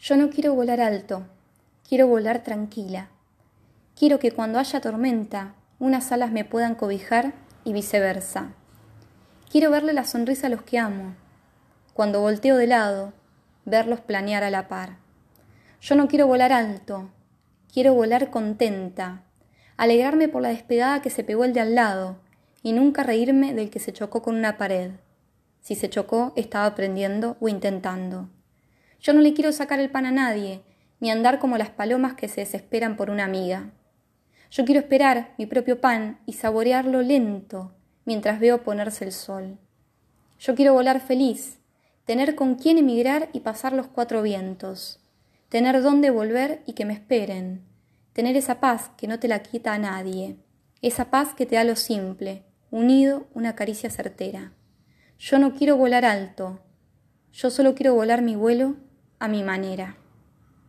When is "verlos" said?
13.64-14.00